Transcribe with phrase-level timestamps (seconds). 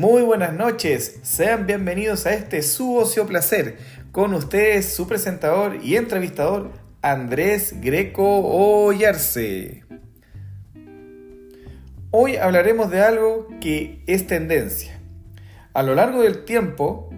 [0.00, 3.76] Muy buenas noches, sean bienvenidos a este su ocio placer.
[4.12, 6.70] Con ustedes su presentador y entrevistador
[7.02, 9.84] Andrés Greco Ollarse.
[12.10, 14.98] Hoy hablaremos de algo que es tendencia.
[15.74, 17.10] A lo largo del tiempo,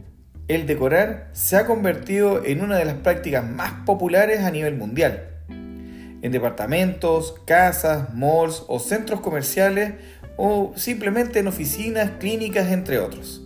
[0.49, 5.29] el decorar se ha convertido en una de las prácticas más populares a nivel mundial.
[5.49, 9.93] En departamentos, casas, malls o centros comerciales
[10.37, 13.43] o simplemente en oficinas, clínicas, entre otros.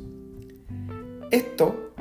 [1.31, 1.95] Esto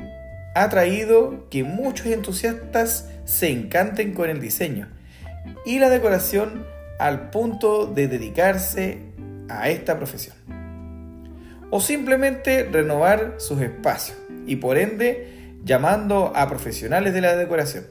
[0.54, 4.88] ha traído que muchos entusiastas se encanten con el diseño
[5.64, 6.64] y la decoración
[6.98, 8.98] al punto de dedicarse
[9.48, 10.36] a esta profesión.
[11.70, 14.16] O simplemente renovar sus espacios
[14.46, 17.86] y por ende llamando a profesionales de la decoración.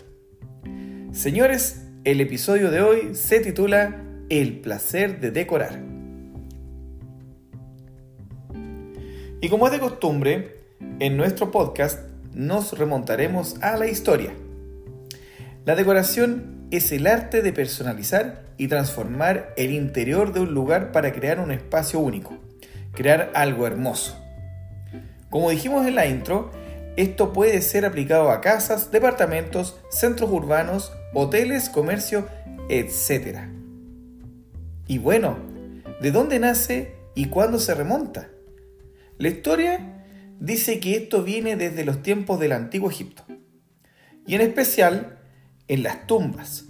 [1.11, 5.94] Señores, el episodio de hoy se titula El placer de decorar.
[9.45, 10.55] Y como es de costumbre,
[10.97, 11.99] en nuestro podcast
[12.33, 14.33] nos remontaremos a la historia.
[15.65, 21.13] La decoración es el arte de personalizar y transformar el interior de un lugar para
[21.13, 22.39] crear un espacio único,
[22.91, 24.19] crear algo hermoso.
[25.29, 26.49] Como dijimos en la intro,
[26.97, 32.27] esto puede ser aplicado a casas, departamentos, centros urbanos, hoteles, comercio,
[32.67, 33.41] etc.
[34.87, 35.37] Y bueno,
[36.01, 38.29] ¿de dónde nace y cuándo se remonta?
[39.17, 40.03] La historia
[40.41, 43.23] dice que esto viene desde los tiempos del antiguo Egipto,
[44.27, 45.19] y en especial
[45.69, 46.65] en las tumbas,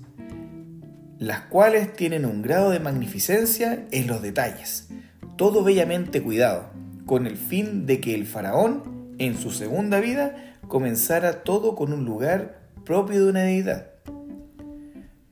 [1.18, 4.90] las cuales tienen un grado de magnificencia en los detalles,
[5.38, 6.70] todo bellamente cuidado,
[7.08, 12.06] con el fin de que el faraón en su segunda vida comenzara todo con un
[12.06, 13.88] lugar propio de una deidad.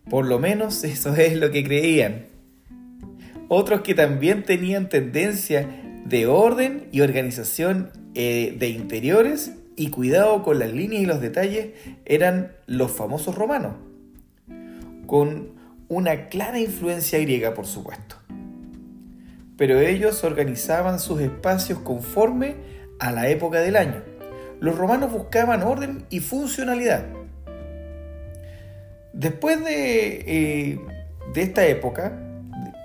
[0.09, 2.25] Por lo menos eso es lo que creían.
[3.49, 5.67] Otros que también tenían tendencia
[6.05, 11.69] de orden y organización eh, de interiores y cuidado con las líneas y los detalles
[12.05, 13.73] eran los famosos romanos,
[15.07, 15.53] con
[15.87, 18.17] una clara influencia griega por supuesto.
[19.57, 22.55] Pero ellos organizaban sus espacios conforme
[22.99, 24.03] a la época del año.
[24.59, 27.05] Los romanos buscaban orden y funcionalidad.
[29.13, 30.79] Después de, eh,
[31.33, 32.19] de esta época,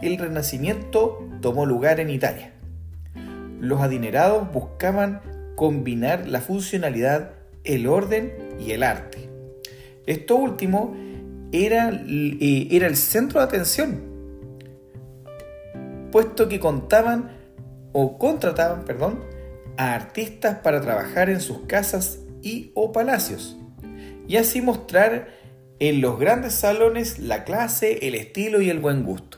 [0.02, 2.52] el renacimiento tomó lugar en Italia.
[3.60, 5.20] Los adinerados buscaban
[5.56, 7.32] combinar la funcionalidad,
[7.64, 9.28] el orden y el arte.
[10.06, 10.96] Esto último
[11.52, 14.02] era, eh, era el centro de atención,
[16.12, 17.32] puesto que contaban
[17.92, 19.20] o contrataban, perdón,
[19.76, 23.56] a artistas para trabajar en sus casas y o palacios,
[24.26, 25.28] y así mostrar
[25.80, 29.37] en los grandes salones la clase, el estilo y el buen gusto.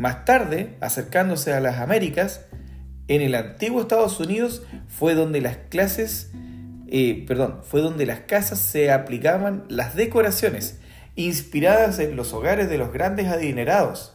[0.00, 2.46] Más tarde, acercándose a las Américas,
[3.06, 6.30] en el antiguo Estados Unidos fue donde las clases,
[6.88, 10.78] eh, perdón, fue donde las casas se aplicaban las decoraciones
[11.16, 14.14] inspiradas en los hogares de los grandes adinerados,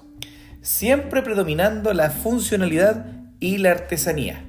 [0.64, 3.06] siempre predominando la funcionalidad
[3.40, 4.44] y la artesanía,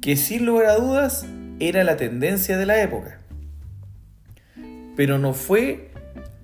[0.00, 1.26] que sin lugar a dudas
[1.58, 3.18] era la tendencia de la época.
[4.94, 5.90] Pero no fue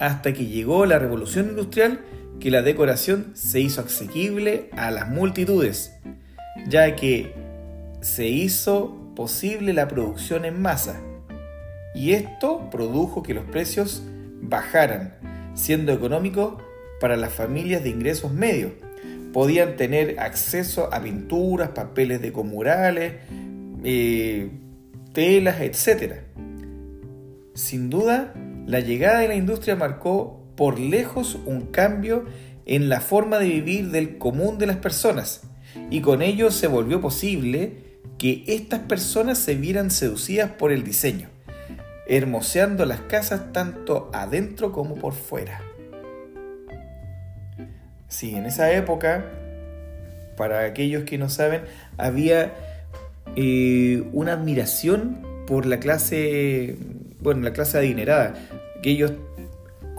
[0.00, 2.00] hasta que llegó la revolución industrial
[2.40, 5.92] que la decoración se hizo asequible a las multitudes,
[6.68, 7.34] ya que
[8.00, 11.00] se hizo posible la producción en masa.
[11.94, 14.02] Y esto produjo que los precios
[14.40, 15.14] bajaran,
[15.54, 16.58] siendo económico
[17.00, 18.72] para las familias de ingresos medios,
[19.32, 23.14] podían tener acceso a pinturas, papeles de comurales,
[23.84, 24.50] eh,
[25.12, 26.20] telas, etc.
[27.54, 28.34] Sin duda,
[28.66, 32.24] la llegada de la industria marcó por lejos un cambio
[32.66, 35.42] en la forma de vivir del común de las personas
[35.90, 41.28] y con ello se volvió posible que estas personas se vieran seducidas por el diseño,
[42.06, 45.60] hermoseando las casas tanto adentro como por fuera.
[48.08, 49.24] Sí, en esa época,
[50.36, 51.62] para aquellos que no saben,
[51.96, 52.52] había
[53.36, 56.76] eh, una admiración por la clase,
[57.20, 58.34] bueno, la clase adinerada,
[58.82, 59.12] que ellos,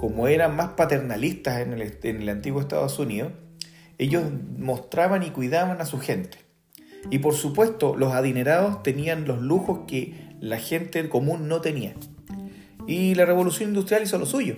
[0.03, 3.31] como eran más paternalistas en el, antiguo Estados Unidos,
[3.97, 4.21] ellos
[4.57, 6.39] mostraban y cuidaban a su gente.
[7.09, 11.93] Y por supuesto, los adinerados tenían los lujos que la gente común no tenía.
[12.85, 14.57] Y la revolución industrial hizo lo suyo.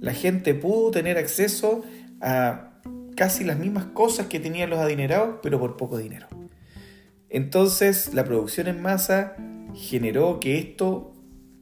[0.00, 1.84] La gente pudo tener acceso
[2.20, 2.80] a
[3.16, 6.26] casi las mismas cosas que tenían los adinerados, pero por poco dinero.
[7.30, 9.36] Entonces la producción en masa
[9.76, 11.14] generó que esto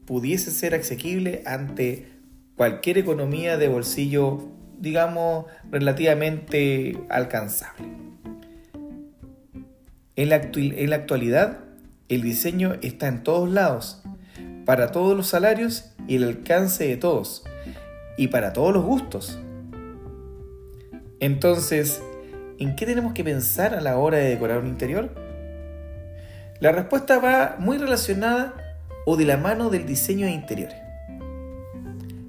[0.06, 2.13] pudiese ser asequible ante
[2.56, 4.48] cualquier economía de bolsillo,
[4.78, 7.84] digamos, relativamente alcanzable.
[10.16, 10.36] En la,
[10.96, 11.58] actualidad,
[12.08, 14.02] el diseño está en todos lados,
[14.64, 17.44] para todos los salarios y el alcance de todos,
[18.16, 19.40] y para todos los gustos.
[21.18, 22.00] Entonces,
[22.60, 25.10] ¿en qué tenemos que pensar a la hora de decorar un interior?
[26.60, 28.54] La respuesta va muy relacionada
[29.06, 30.83] o de la mano del diseño de interiores.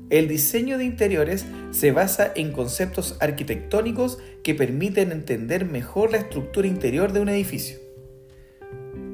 [0.10, 6.68] El diseño de interiores se basa en conceptos arquitectónicos que permiten entender mejor la estructura
[6.68, 7.80] interior de un edificio.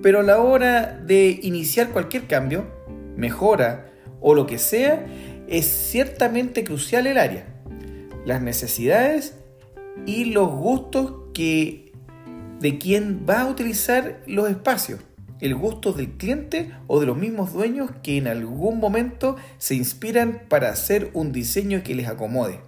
[0.01, 2.65] Pero a la hora de iniciar cualquier cambio,
[3.15, 5.05] mejora o lo que sea,
[5.47, 7.45] es ciertamente crucial el área,
[8.25, 9.35] las necesidades
[10.05, 11.91] y los gustos que
[12.59, 14.99] de quien va a utilizar los espacios
[15.41, 20.43] el gusto del cliente o de los mismos dueños que en algún momento se inspiran
[20.47, 22.59] para hacer un diseño que les acomode,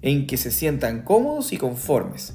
[0.00, 2.34] en que se sientan cómodos y conformes.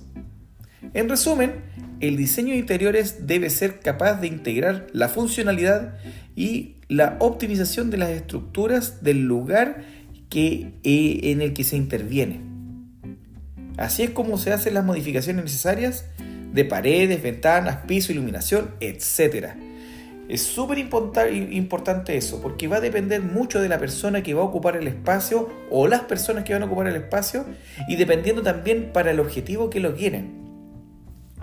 [0.94, 1.54] En resumen,
[2.02, 5.98] el diseño de interiores debe ser capaz de integrar la funcionalidad
[6.36, 9.84] y la optimización de las estructuras del lugar
[10.30, 12.42] que, eh, en el que se interviene.
[13.78, 16.06] Así es como se hacen las modificaciones necesarias
[16.56, 19.50] de paredes, ventanas, piso, iluminación, etc.
[20.30, 24.46] Es súper importante eso, porque va a depender mucho de la persona que va a
[24.46, 27.46] ocupar el espacio o las personas que van a ocupar el espacio
[27.90, 30.46] y dependiendo también para el objetivo que lo quieren.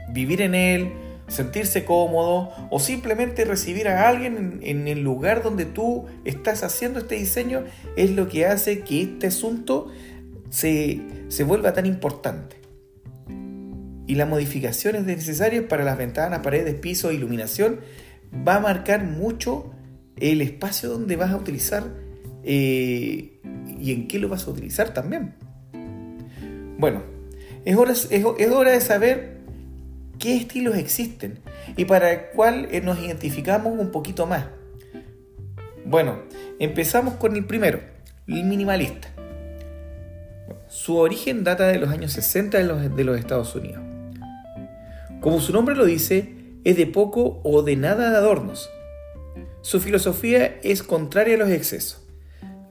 [0.08, 0.92] Vivir en él,
[1.28, 7.16] sentirse cómodo o simplemente recibir a alguien en, el lugar donde tú estás haciendo este
[7.16, 7.64] diseño
[7.96, 9.88] es lo que hace que este asunto
[10.48, 12.61] se, se vuelva tan importante
[14.12, 17.80] y las modificaciones necesarias para las ventanas, paredes, piso e iluminación
[18.46, 19.72] va a marcar mucho
[20.18, 21.84] el espacio donde vas a utilizar
[22.44, 23.40] eh,
[23.80, 25.32] y en qué lo vas a utilizar también.
[26.76, 27.02] Bueno,
[27.64, 29.38] es hora, es, hora de saber
[30.18, 31.38] qué estilos existen
[31.78, 34.44] y para cuál eh, nos identificamos un poquito más.
[35.86, 36.18] Bueno,
[36.58, 37.80] empezamos con el primero,
[38.28, 39.08] el minimalista.
[40.68, 43.91] Su origen data de los años 60 de los Estados Unidos.
[45.22, 46.34] Como su nombre lo dice,
[46.64, 48.68] es de poco o de nada de adornos.
[49.60, 52.02] Su filosofía es contraria a los excesos.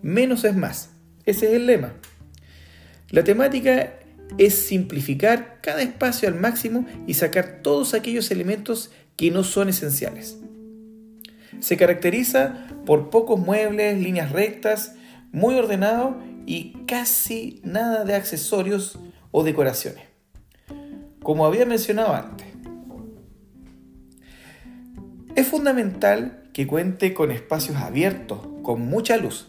[0.02, 0.90] Menos es más.
[1.26, 1.94] Ese es el lema.
[3.10, 3.94] La temática
[4.38, 10.38] es simplificar cada espacio al máximo y sacar todos aquellos elementos que no son esenciales.
[11.62, 14.96] Se caracteriza por pocos muebles, líneas rectas,
[15.32, 19.00] muy ordenado y casi nada de accesorios
[19.32, 20.11] o decoraciones
[21.24, 22.48] como había mencionado antes.
[25.36, 29.48] Es fundamental que cuente con espacios abiertos, con mucha luz.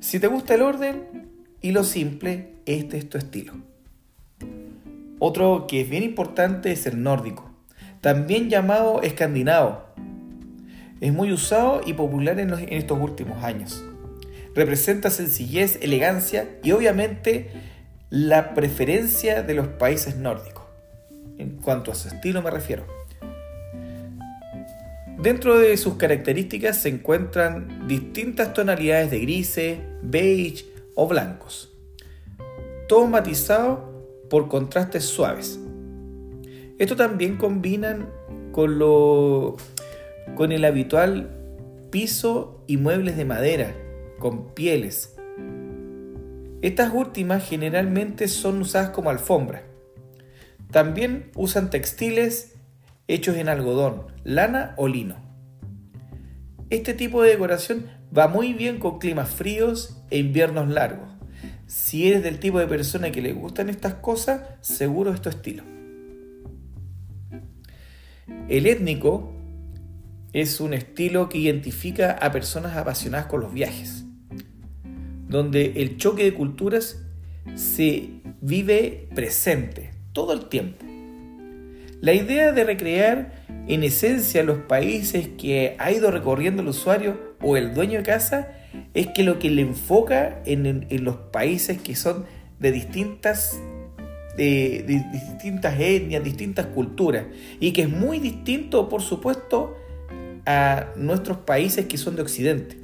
[0.00, 1.28] Si te gusta el orden
[1.60, 3.54] y lo simple, este es tu estilo.
[5.18, 7.50] Otro que es bien importante es el nórdico,
[8.00, 9.84] también llamado escandinavo.
[11.00, 13.84] Es muy usado y popular en, en estos últimos años.
[14.54, 17.50] Representa sencillez, elegancia y obviamente
[18.10, 20.53] la preferencia de los países nórdicos
[21.38, 22.84] en cuanto a su estilo me refiero.
[25.18, 31.72] Dentro de sus características se encuentran distintas tonalidades de grises, beige o blancos,
[32.88, 35.58] todo matizado por contrastes suaves.
[36.78, 38.10] Esto también combinan
[38.52, 39.56] con, lo,
[40.34, 41.30] con el habitual
[41.90, 43.74] piso y muebles de madera,
[44.18, 45.16] con pieles.
[46.60, 49.73] Estas últimas generalmente son usadas como alfombra
[50.74, 52.56] también usan textiles
[53.06, 55.14] hechos en algodón, lana o lino.
[56.68, 61.08] Este tipo de decoración va muy bien con climas fríos e inviernos largos.
[61.68, 65.62] Si eres del tipo de persona que le gustan estas cosas, seguro es tu estilo.
[68.48, 69.32] El étnico
[70.32, 74.06] es un estilo que identifica a personas apasionadas con los viajes,
[75.28, 77.00] donde el choque de culturas
[77.54, 80.86] se vive presente, todo el tiempo.
[82.00, 87.58] La idea de recrear en esencia los países que ha ido recorriendo el usuario o
[87.58, 88.48] el dueño de casa
[88.94, 92.24] es que lo que le enfoca en, los países que son
[92.58, 93.58] de distintas,
[94.36, 97.24] de, distintas etnias, distintas culturas
[97.60, 99.76] y que es muy distinto, por supuesto,
[100.46, 102.76] a nuestros países que son de Occidente.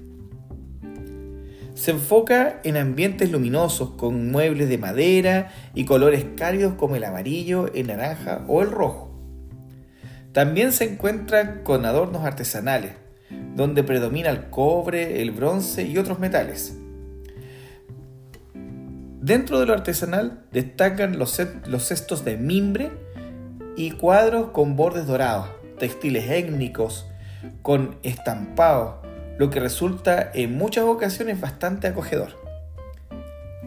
[1.81, 7.73] Se enfoca en ambientes luminosos con muebles de madera y colores cálidos como el amarillo,
[7.73, 9.19] el naranja o el rojo.
[10.33, 12.93] También se encuentra con adornos artesanales,
[13.57, 16.77] donde predomina el cobre, el bronce y otros metales.
[19.23, 22.91] Dentro de lo artesanal destacan los, cestos de mimbre
[23.75, 27.07] y cuadros con bordes dorados, textiles étnicos,
[27.63, 28.97] con estampados,
[29.41, 32.37] lo que resulta en muchas ocasiones bastante acogedor.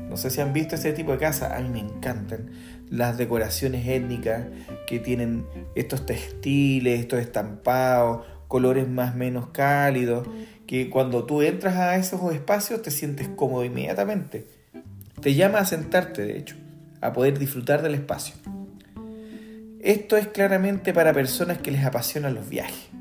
[0.08, 2.52] No sé si han visto ese tipo de casa, a mí me encantan
[2.92, 4.46] las decoraciones étnicas
[4.86, 10.28] que tienen estos textiles, estos estampados, colores más menos cálidos,
[10.68, 14.46] que cuando tú entras a esos espacios te sientes cómodo inmediatamente.
[15.22, 16.56] Te llama a sentarte, de hecho,
[17.02, 18.36] a poder disfrutar del espacio.
[19.82, 22.94] Esto es claramente para personas que les apasionan los viajes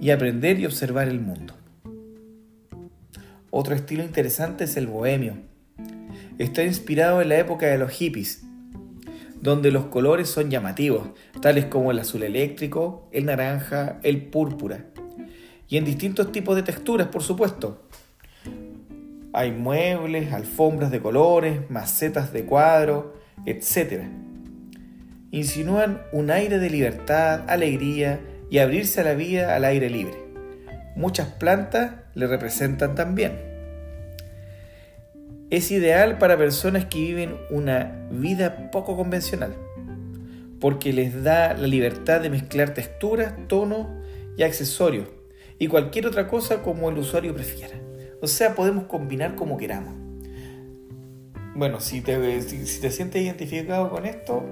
[0.00, 1.54] y aprender y observar el mundo.
[3.50, 5.34] Otro estilo interesante es el bohemio.
[6.38, 8.42] Está inspirado en la época de los hippies,
[9.40, 11.08] donde los colores son llamativos,
[11.42, 14.86] tales como el azul eléctrico, el naranja, el púrpura,
[15.68, 17.82] y en distintos tipos de texturas, por supuesto.
[19.32, 23.14] Hay muebles, alfombras de colores, macetas de cuadro,
[23.46, 24.04] etc.
[25.30, 30.18] Insinúan un aire de libertad, alegría y abrirse a la vida al aire libre.
[30.96, 33.38] Muchas plantas le representan también.
[35.50, 39.54] Es ideal para personas que viven una vida poco convencional,
[40.60, 43.86] porque les da la libertad de mezclar texturas, tonos
[44.36, 45.08] y accesorios,
[45.58, 47.76] y cualquier otra cosa como el usuario prefiera.
[48.20, 49.94] O sea, podemos combinar como queramos.
[51.54, 54.44] Bueno, si te, si te sientes identificado con esto,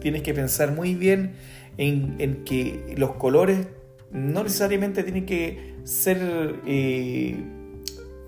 [0.00, 1.34] tienes que pensar muy bien
[1.78, 3.66] en, que los colores
[4.10, 7.36] no necesariamente tienen que ser, eh,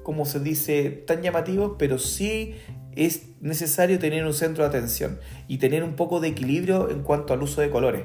[0.02, 2.54] como se dice, tan llamativos, pero sí
[2.96, 7.32] es necesario tener un centro de atención y tener un poco de equilibrio en cuanto
[7.34, 8.04] al uso de colores.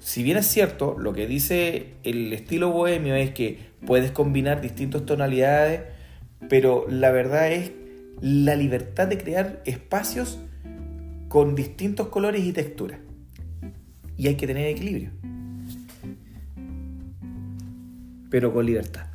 [0.00, 5.04] Si bien es cierto, lo que dice el estilo bohemio es que puedes combinar distintas
[5.04, 5.82] tonalidades,
[6.48, 7.72] pero la verdad es
[8.20, 10.38] la libertad de crear espacios
[11.28, 13.00] con distintos colores y texturas
[14.18, 15.10] y hay que tener equilibrio.
[18.28, 19.06] Pero con libertad.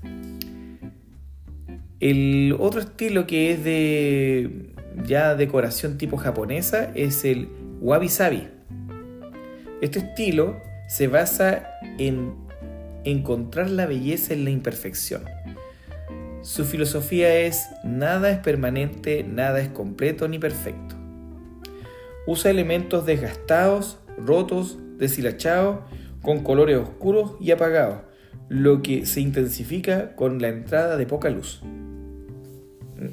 [1.99, 4.71] El otro estilo que es de
[5.05, 7.49] ya decoración tipo japonesa es el
[7.81, 8.47] wabi sabi.
[9.81, 10.57] Este estilo
[10.87, 11.67] se basa
[11.99, 12.33] en
[13.03, 15.23] encontrar la belleza en la imperfección.
[16.41, 20.95] Su filosofía es nada es permanente, nada es completo ni perfecto.
[22.25, 25.83] Usa elementos desgastados, rotos, deshilachado
[26.21, 27.99] con colores oscuros y apagados,
[28.49, 31.61] lo que se intensifica con la entrada de poca luz.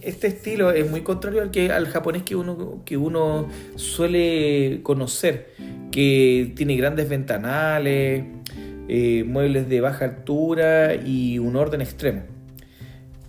[0.03, 5.49] Este estilo es muy contrario al, que, al japonés que uno, que uno suele conocer,
[5.91, 8.25] que tiene grandes ventanales,
[8.89, 12.23] eh, muebles de baja altura y un orden extremo.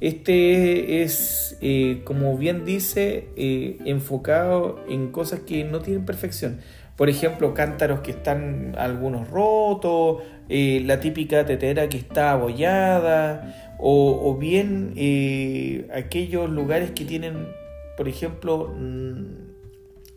[0.02, 6.60] Este es, eh, como bien dice, eh, enfocado en cosas que no tienen perfección.
[6.96, 14.38] Por ejemplo, cántaros que están algunos rotos, eh, la típica tetera que está abollada, o,
[14.38, 17.48] bien eh, aquellos lugares que tienen,
[17.98, 19.42] por ejemplo, mm,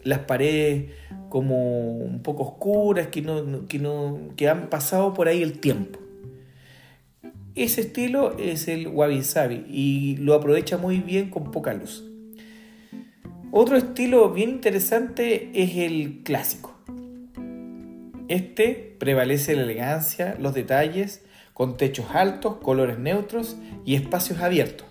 [0.03, 0.91] las paredes
[1.31, 5.99] como un poco oscuras, que, no, que, no, que han pasado por ahí el tiempo.
[7.55, 12.05] Ese estilo es el wabi sabi y lo aprovecha muy bien con poca luz.
[13.57, 16.75] Otro estilo bien interesante es el clásico.
[18.27, 24.89] Este prevalece la elegancia, los detalles, con techos altos, colores neutros y espacios abiertos.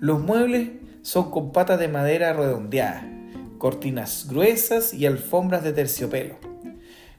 [0.00, 0.70] Los muebles
[1.02, 3.04] son con patas de madera redondeadas,
[3.58, 6.38] cortinas gruesas y alfombras de terciopelo.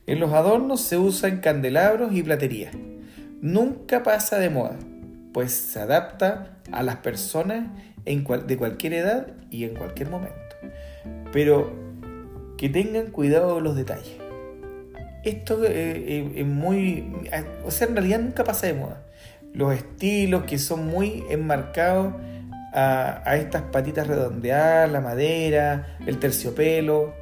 [0.05, 2.71] En los adornos se usan candelabros y platería.
[3.39, 4.77] Nunca pasa de moda,
[5.31, 7.67] pues se adapta a las personas
[8.05, 10.55] de cualquier edad y en cualquier momento.
[11.31, 11.71] Pero
[12.57, 14.29] que tengan cuidado de los detalles
[15.23, 17.11] esto eh, eh, es muy...
[17.65, 19.03] O sea, en realidad nunca pasa de moda.
[19.53, 22.13] Los estilos que son muy enmarcados
[22.73, 27.13] a, a estas patitas redondeadas, la madera, el terciopelo.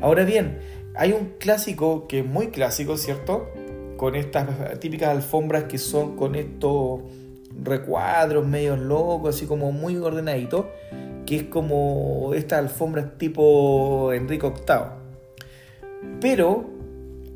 [0.00, 0.58] Ahora bien,
[0.96, 3.50] hay un clásico que es muy clásico, ¿cierto?
[3.96, 7.00] Con estas típicas alfombras que son con estos
[7.62, 10.66] recuadros medios locos, así como muy ordenaditos,
[11.26, 15.02] que es como estas alfombras tipo Enrique VIII.
[16.20, 16.70] Pero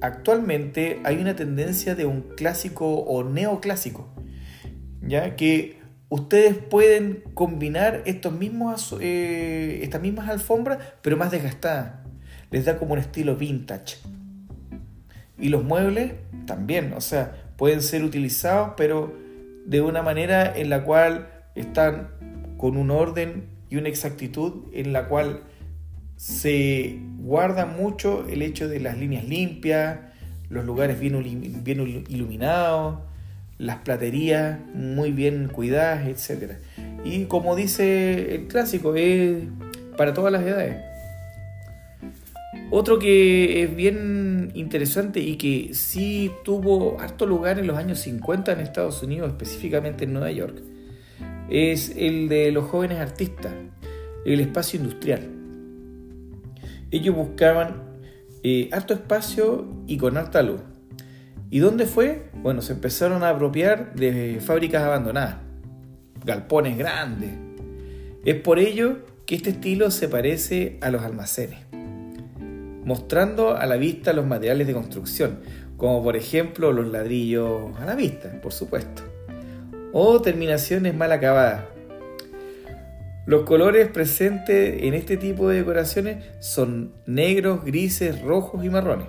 [0.01, 4.09] actualmente hay una tendencia de un clásico o neoclásico,
[5.03, 11.95] ya que ustedes pueden combinar estos mismos, eh, estas mismas alfombras, pero más desgastadas.
[12.51, 13.97] Les da como un estilo vintage.
[15.39, 16.13] Y los muebles
[16.47, 19.26] también, o sea, pueden ser utilizados, pero
[19.67, 22.09] de una manera en la cual están
[22.57, 25.43] con un orden y una exactitud en la cual
[26.17, 29.99] se guarda mucho el hecho de las líneas limpias,
[30.49, 33.01] los lugares bien, bien iluminados,
[33.59, 36.53] las platerías muy bien cuidadas, etc.
[37.05, 39.43] Y como dice el clásico, es
[39.97, 40.77] para todas las edades.
[42.71, 43.75] Otro que es
[44.55, 50.05] interesante y que sí tuvo harto lugar en los años 50 en Estados Unidos, específicamente
[50.05, 50.63] en Nueva York,
[51.49, 53.53] es el de los jóvenes artistas,
[54.25, 55.29] el espacio industrial.
[56.91, 57.83] Ellos buscaban
[58.43, 60.61] eh, harto espacio y con alta luz.
[61.51, 62.31] ¿Y dónde fue?
[62.43, 65.37] Bueno, se empezaron a apropiar de fábricas abandonadas,
[66.25, 67.31] galpones grandes.
[68.25, 71.59] Es por ello que este estilo se parece a los almacenes
[72.87, 75.41] mostrando a la vista los materiales de construcción,
[75.77, 79.03] como por ejemplo los ladrillos a la vista, por supuesto,
[79.93, 81.65] o terminaciones mal acabadas.
[83.27, 89.09] Los colores presentes en este tipo de decoraciones son negros, grises, rojos y marrones.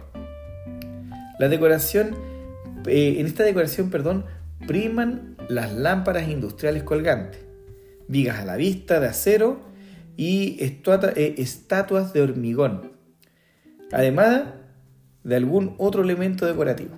[1.37, 2.15] La decoración,
[2.87, 4.25] eh, en esta decoración, perdón,
[4.65, 7.41] priman las lámparas industriales colgantes,
[8.07, 9.61] vigas a la vista de acero
[10.15, 12.96] y eh, estatuas de hormigón,
[13.91, 14.43] además
[15.23, 16.95] de algún otro elemento decorativo.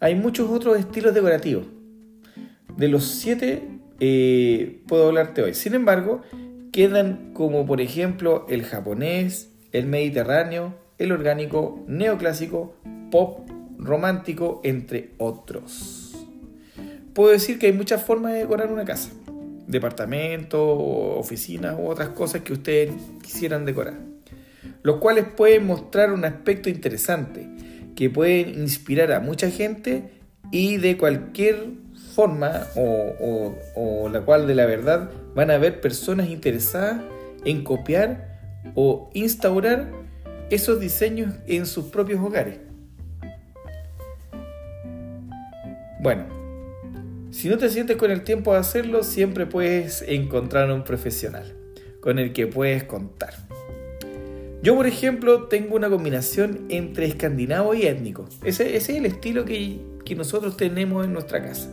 [0.00, 1.66] Hay muchos otros estilos decorativos.
[2.76, 3.68] De los siete
[4.00, 5.54] eh, puedo hablarte hoy.
[5.54, 6.22] Sin embargo,
[6.72, 12.74] quedan como por ejemplo el japonés, el mediterráneo, el orgánico, neoclásico,
[13.10, 13.48] pop,
[13.78, 16.26] romántico, entre otros.
[17.14, 19.10] Puedo decir que hay muchas formas de decorar una casa.
[19.66, 24.09] Departamento, oficinas u otras cosas que ustedes quisieran decorar
[24.82, 27.48] los cuales pueden mostrar un aspecto interesante,
[27.94, 30.10] que pueden inspirar a mucha gente
[30.50, 31.66] y de cualquier
[32.14, 37.02] forma o, la cual de la verdad van a haber personas interesadas
[37.44, 38.38] en copiar
[38.74, 39.90] o instaurar
[40.50, 42.58] esos diseños en sus propios hogares.
[46.00, 46.24] Bueno,
[47.30, 51.54] si no te sientes con el tiempo de hacerlo, siempre puedes encontrar un profesional
[52.00, 53.49] con el que puedes contar.
[54.62, 58.28] Yo, por ejemplo, tengo una combinación entre escandinavo y étnico.
[58.44, 59.80] Ese, es el estilo que,
[60.16, 61.70] nosotros tenemos en nuestra casa.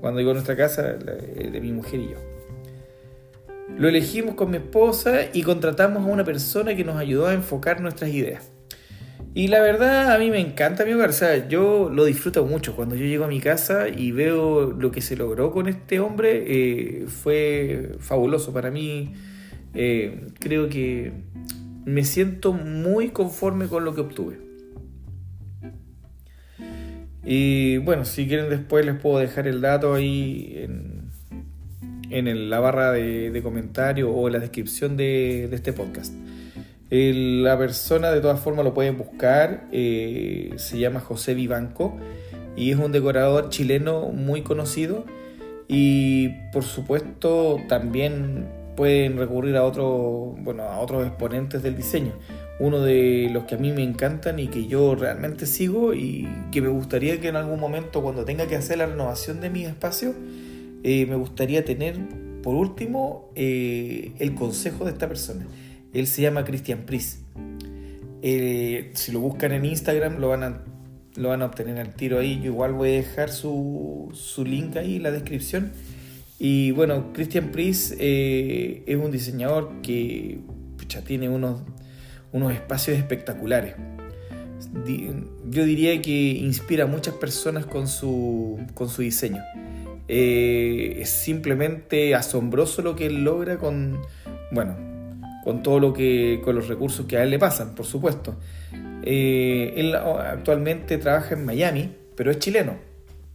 [0.00, 2.16] Cuando digo nuestra casa, de mi mujer y yo.
[3.78, 7.80] Lo elegimos con mi esposa y contratamos a una persona que nos ayudó a enfocar
[7.80, 8.50] nuestras ideas.
[9.32, 11.10] Y la verdad, a mí me encanta mi hogar.
[11.10, 12.74] O sea, yo lo disfruto mucho.
[12.74, 16.44] Cuando yo llego a mi casa y veo lo que se logró con este hombre,
[16.46, 18.52] eh, fue fabuloso.
[18.52, 19.14] Para mí,
[19.72, 21.12] eh, creo que
[21.84, 24.38] me siento muy conforme con lo que obtuve.
[27.24, 31.10] Y bueno, si quieren después les puedo dejar el dato ahí en,
[32.10, 36.12] en la barra de, comentarios o en la descripción de, este podcast.
[36.90, 41.96] la persona de todas formas lo pueden buscar, eh, se llama José Vivanco
[42.56, 45.04] y es un decorador chileno muy conocido
[45.68, 48.48] y por supuesto también
[48.80, 52.14] pueden recurrir a, otro, bueno, a otros exponentes del diseño.
[52.60, 56.62] Uno de los que a mí me encantan y que yo realmente sigo y que
[56.62, 60.14] me gustaría que en algún momento cuando tenga que hacer la renovación de mi espacio,
[60.82, 61.98] eh, me gustaría tener
[62.42, 65.46] por último eh, el consejo de esta persona.
[65.92, 67.22] Él se llama Christian Pris.
[68.22, 70.64] Eh, si lo buscan en Instagram lo van a,
[71.16, 72.38] lo van a obtener al tiro ahí.
[72.38, 75.70] Yo igual voy a dejar su, su link ahí en la descripción
[76.42, 80.40] y bueno, Christian Pris eh, es un diseñador que
[80.88, 81.60] ya tiene unos,
[82.32, 83.74] unos espacios espectaculares.
[85.50, 89.42] Yo diría que inspira a muchas personas con su, con su diseño.
[90.08, 94.00] Eh, es simplemente asombroso lo que él logra con,
[94.50, 94.78] bueno,
[95.44, 98.38] con todo lo que, con los recursos que a él le pasan, por supuesto.
[99.02, 102.78] Eh, él actualmente trabaja en Miami, pero es chileno.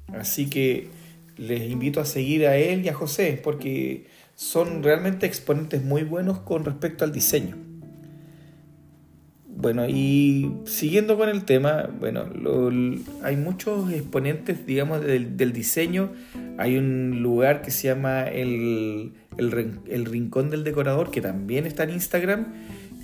[0.08, 0.95] Así que
[1.38, 6.40] les invito a seguir a él y a José porque son realmente exponentes muy buenos
[6.40, 7.58] con respecto al diseño.
[9.58, 12.26] Bueno, y siguiendo con el tema, bueno,
[13.24, 16.12] hay muchos exponentes, digamos, del, diseño.
[16.58, 21.92] Hay un lugar que se llama el, el, Rincón del Decorador, que también está en
[21.92, 22.54] Instagram.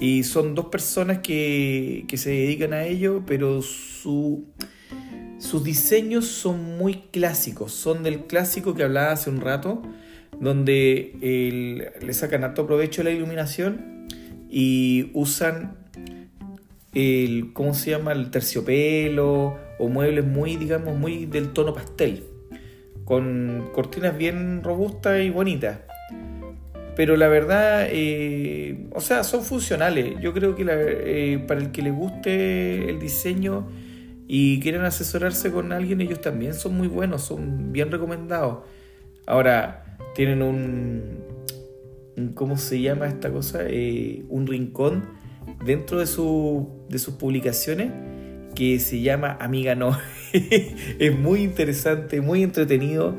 [0.01, 4.45] Y son dos personas que, que se dedican a ello, pero su,
[5.41, 9.81] sus diseños son muy clásicos, son del clásico que hablaba hace un rato,
[10.39, 14.07] donde le sacan harto provecho la iluminación
[14.49, 15.77] y usan
[16.93, 18.11] el, ¿cómo se llama?
[18.11, 22.23] El terciopelo o muebles muy, digamos, muy del tono pastel,
[23.03, 25.79] con cortinas bien robustas y bonitas.
[26.95, 30.19] pero la verdad, eh, o sea, son funcionales.
[30.21, 33.67] Yo creo que eh, para el que le guste el diseño
[34.33, 38.59] y quieran asesorarse con alguien, ellos también son muy buenos, son bien recomendados.
[39.25, 43.59] Ahora, tienen un, ¿cómo se llama esta cosa?
[43.67, 45.03] Eh, un rincón
[45.65, 47.91] dentro de, su, de sus publicaciones
[48.55, 49.97] que se llama Amiga No.
[50.31, 53.17] es muy interesante, muy entretenido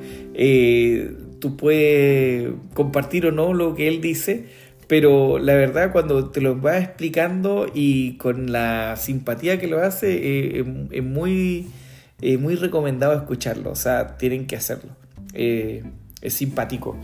[1.43, 4.47] tú puedes compartir o no lo que él dice,
[4.93, 10.59] pero la verdad cuando te lo va explicando y con la simpatía que lo hace,
[10.59, 11.71] eh, es muy,
[12.39, 14.91] muy recomendado escucharlo, o sea, tienen que hacerlo.
[15.33, 15.83] Eh,
[16.21, 16.99] es simpático,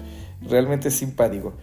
[0.46, 1.56] realmente es simpático.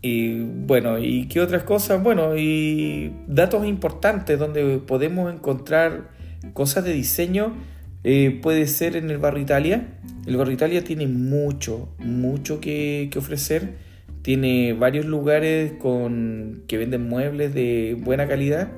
[0.00, 2.02] Y bueno, ¿y qué otras cosas?
[2.02, 6.12] Bueno, y datos importantes donde podemos encontrar
[6.54, 7.52] cosas de diseño
[8.04, 9.86] eh, puede ser en el barrio Italia.
[10.24, 13.92] El barrio Italia tiene mucho, mucho que, ofrecer.
[14.24, 18.68] Tiene varios lugares con, que venden muebles de buena calidad.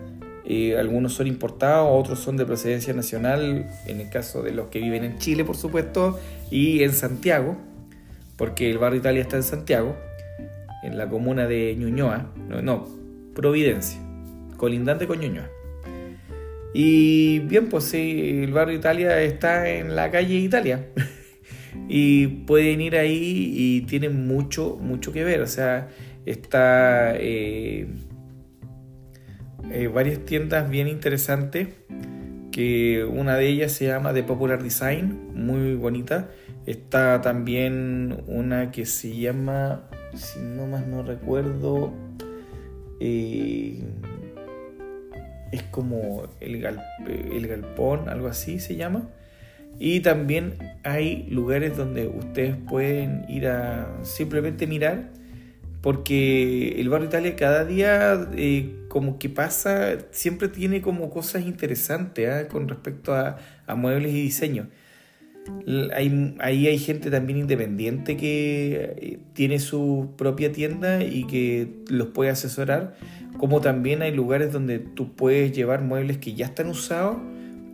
[0.45, 4.81] Eh, algunos son importados, otros son de procedencia nacional, en el caso de los que
[4.81, 6.19] viven en Chile, por supuesto,
[6.51, 7.57] y en Santiago,
[8.37, 9.97] porque el barrio Italia está en Santiago,
[10.83, 12.89] en la comuna de Ñuñoa, no, no
[13.33, 14.01] Providencia,
[14.57, 15.49] colindante con Ñuñoa.
[16.75, 20.87] Y bien, pues sí, el barrio Italia está en la calle Italia.
[21.89, 25.41] y pueden ir ahí y tienen mucho, mucho que ver.
[25.41, 25.89] O sea,
[26.25, 27.87] está eh,
[29.71, 31.69] eh, varias tiendas bien interesantes.
[32.53, 36.31] Que una de ellas se llama The Popular Design, muy bonita.
[36.65, 41.93] Está también una que se llama, si no más no recuerdo,
[42.99, 43.85] eh,
[45.53, 49.11] es como el, el galpón, algo así se llama.
[49.79, 55.11] Y también hay lugares donde ustedes pueden ir a simplemente mirar,
[55.83, 62.29] porque el barrio Italia cada día eh, como que pasa, siempre tiene como cosas interesantes
[62.29, 62.49] ¿ah?
[62.49, 63.39] con respecto a,
[63.77, 64.69] muebles y diseño.
[66.41, 72.31] Ahí hay gente también independiente que eh, tiene su propia tienda y que los puede
[72.31, 72.97] asesorar
[73.39, 77.19] como también hay lugares donde tú puedes llevar muebles que ya están usados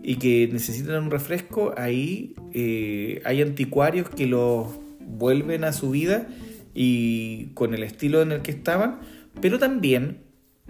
[0.03, 4.69] y que necesitan un refresco, ahí eh, hay anticuarios que los
[5.01, 6.27] vuelven a su vida
[6.75, 9.01] y con el estilo en el que estaban,
[9.41, 10.19] pero también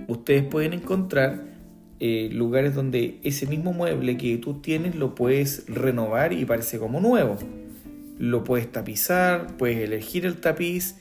[0.09, 1.45] ustedes pueden encontrar
[2.01, 7.01] eh, lugares donde ese mismo mueble que tú tienes lo puedes renovar y parece como
[7.01, 7.39] nuevo.
[8.19, 10.97] Lo puedes tapizar, puedes elegir el tapiz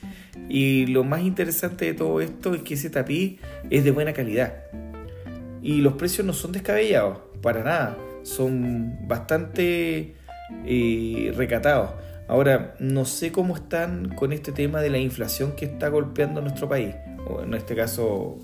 [0.48, 4.64] y lo más interesante de todo esto es que ese tapiz es de buena calidad.
[5.60, 7.98] Y los precios no son descabellados, para nada.
[8.22, 10.14] Son bastante
[10.64, 11.90] eh, recatados.
[12.28, 16.68] Ahora, no sé cómo están con este tema de la inflación que está golpeando nuestro
[16.68, 16.94] país.
[17.42, 18.38] En este caso,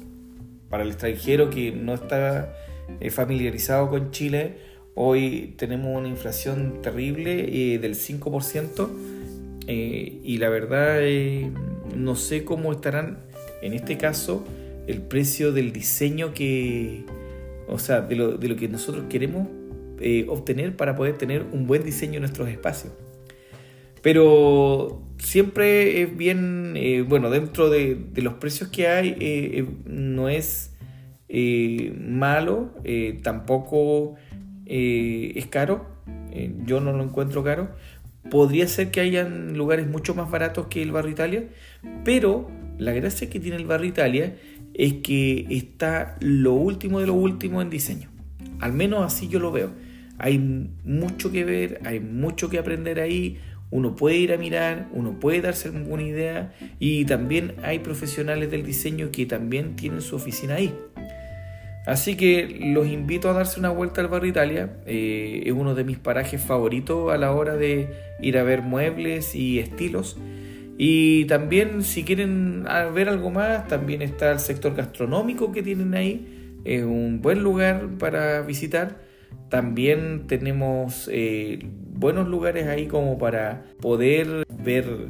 [0.68, 2.52] para el extranjero que no está
[3.00, 4.58] eh, familiarizado con Chile,
[4.94, 8.88] hoy tenemos una inflación terrible eh, del 5%.
[9.66, 11.00] y la verdad
[11.94, 13.18] no sé cómo estarán
[13.60, 14.44] en este caso
[14.86, 17.04] el precio del diseño que,
[17.68, 19.46] o sea, de lo, que nosotros queremos
[20.00, 22.92] eh, obtener para poder tener un buen diseño en nuestros espacios.
[24.02, 30.74] Pero siempre es bien, eh, bueno, dentro de, los precios que hay, eh, no es
[31.30, 32.72] malo,
[33.22, 34.14] tampoco
[34.64, 35.87] es caro,
[36.64, 37.68] yo no lo encuentro caro,
[38.30, 41.44] Podría ser que hayan lugares mucho más baratos que el barrio Italia,
[42.04, 44.37] pero la gracia que tiene el barrio Italia
[44.74, 48.11] es que está lo último de lo último en diseño.
[48.61, 49.70] Al menos así yo lo veo.
[50.18, 53.38] Hay mucho que ver, hay mucho que aprender ahí.
[53.70, 58.64] Uno puede ir a mirar, uno puede darse alguna idea y también hay profesionales del
[58.64, 60.74] diseño que también tienen su oficina ahí.
[61.88, 64.76] Así que los invito a darse una vuelta al barrio Italia.
[64.85, 67.88] Eh, es uno de mis parajes favoritos a la hora de
[68.20, 70.18] ir a ver muebles y estilos.
[70.76, 76.61] Y también si quieren ver algo más, también está el sector gastronómico que tienen ahí.
[76.64, 79.08] Es un buen lugar para visitar.
[79.48, 81.60] También tenemos eh,
[81.92, 85.08] buenos lugares ahí como para poder ver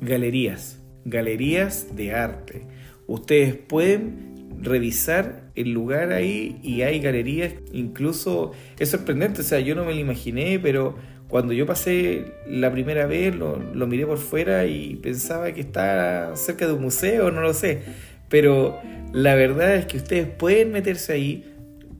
[0.00, 2.66] galerías, galerías de arte.
[3.06, 9.74] Ustedes pueden revisar el lugar ahí y hay galerías, incluso es sorprendente, o sea, yo
[9.74, 10.96] no me lo imaginé, pero
[11.28, 16.66] cuando yo pasé la primera vez lo, miré por fuera y pensaba que estaba cerca
[16.66, 17.82] de un museo, no lo sé,
[18.28, 18.78] pero
[19.12, 21.51] la verdad es que ustedes pueden meterse ahí,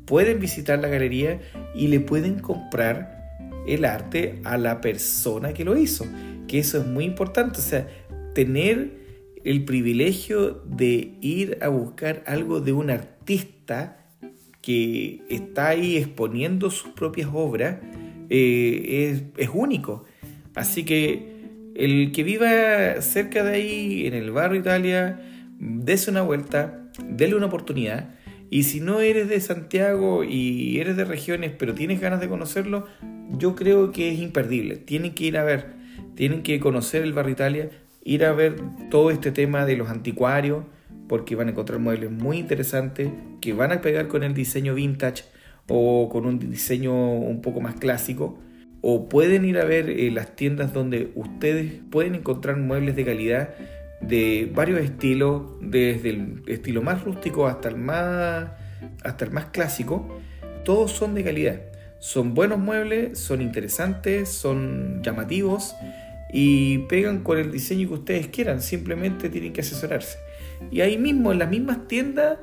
[0.04, 1.40] pueden visitar la galería
[1.74, 3.22] y le pueden comprar
[3.66, 6.06] el arte a la persona que lo hizo,
[6.48, 7.88] que eso es muy importante, o sea,
[8.34, 9.02] tener
[9.44, 13.98] el privilegio de ir a buscar algo de un artista
[14.60, 17.78] que está ahí exponiendo sus propias obras
[18.30, 20.04] eh, es, único.
[20.54, 25.20] Así que el que viva cerca de ahí, en el barrio Italia,
[25.58, 28.14] dése una vuelta, déle una oportunidad.
[28.52, 32.86] Y si no eres de Santiago y eres de regiones, pero tienes ganas de conocerlo,
[33.38, 34.76] yo creo que es imperdible.
[34.76, 35.68] Tienen que ir a ver,
[36.16, 37.70] tienen que conocer el barrio Italia,
[38.04, 38.56] ir a ver
[38.90, 40.64] todo este tema de los anticuarios,
[41.08, 43.08] porque van a encontrar muebles muy interesantes
[43.40, 45.24] que van a pegar con el diseño vintage
[45.66, 48.38] o con un diseño un poco más clásico.
[48.82, 53.54] O pueden ir a ver eh, las tiendas donde ustedes pueden encontrar muebles de calidad
[54.02, 58.50] de varios estilos, desde el estilo más rústico hasta el más,
[59.02, 60.20] hasta el más clásico.
[60.64, 61.60] Todos son de calidad.
[61.98, 65.76] Son buenos muebles, son interesantes, son llamativos
[66.32, 68.60] y pegan con el diseño que ustedes quieran.
[68.60, 70.18] Simplemente tienen que asesorarse.
[70.70, 72.38] Y ahí mismo, en las mismas tiendas,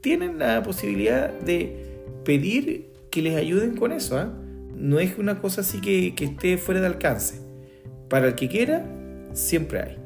[0.00, 4.16] tienen la posibilidad de pedir que les ayuden con eso.
[4.16, 4.32] ¿ah?
[4.74, 7.40] No es una cosa así que, esté fuera de alcance.
[8.08, 8.86] Para el que quiera,
[9.32, 10.01] siempre hay.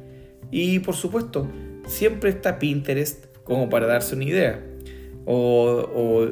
[0.51, 1.49] Y por supuesto,
[1.87, 4.63] siempre está Pinterest como para darse una idea.
[5.29, 6.31] O,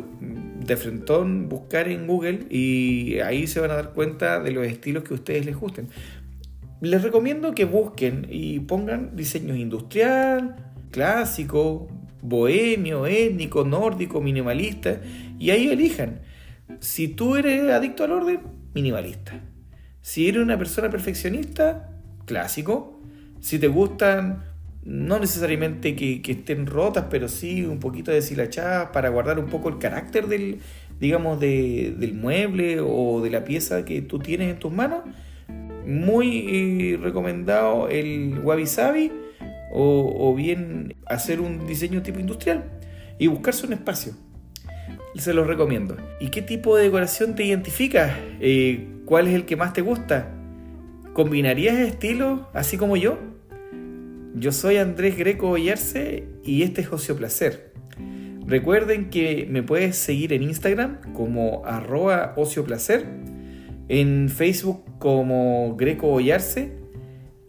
[0.65, 5.03] de frentón buscar en Google y ahí se van a dar cuenta de los estilos
[5.03, 5.89] que a ustedes les gusten.
[6.81, 10.57] Les recomiendo que busquen y pongan diseños industrial,
[10.91, 11.89] clásico,
[12.23, 15.01] bohemio, étnico, nórdico, minimalista,
[15.39, 16.21] y ahí elijan.
[16.81, 18.41] Si tú eres adicto al orden,
[18.75, 19.41] minimalista.
[20.01, 21.91] Si eres una persona perfeccionista,
[22.25, 22.94] clásico.
[23.45, 24.43] Si te gustan,
[24.85, 29.77] no necesariamente que, estén rotas, pero sí un poquito deshilachadas para guardar un poco el
[29.77, 30.61] carácter del,
[30.99, 35.03] digamos, del mueble o de la pieza que tú tienes en tus manos,
[35.87, 39.13] muy eh, recomendado el Wabi Sabi
[39.75, 42.65] o, bien hacer un diseño tipo industrial
[43.19, 44.15] y buscarse un espacio.
[45.17, 45.99] Se los recomiendo.
[46.19, 48.19] ¿Y qué tipo de decoración te identifica?
[48.41, 50.31] Eh, ¿Cuál es el que más te gusta?
[51.15, 53.19] ¿Combinarías estilos así como yo?
[54.35, 57.73] Yo soy Andrés Greco Ollarse y este es Ocio Placer.
[58.47, 63.07] Recuerden que me puedes seguir en Instagram como arroba ocioplacer,
[63.89, 66.85] en Facebook como Greco Ollarse